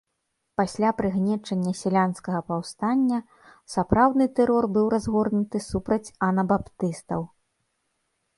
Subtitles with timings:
[0.59, 3.19] Пасля прыгнечання сялянскага паўстання
[3.75, 7.21] сапраўдны тэрор быў разгорнуты супраць анабаптыстаў.